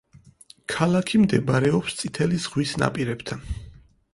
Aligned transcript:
ქალაქი 0.73 1.21
მდებარეობს 1.25 1.99
წითელი 2.01 2.41
ზღვის 2.47 2.73
ნაპირებთან. 2.85 3.45